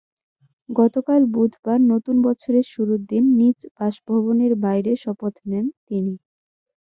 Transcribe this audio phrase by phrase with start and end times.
[0.69, 6.13] গতকাল বুধবার নতুন বছরের শুরুর দিন নিজ বাসভবনের বাইরে শপথ নেন তিনি।